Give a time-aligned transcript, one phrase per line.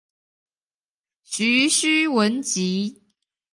[1.23, 3.03] 徐訏文集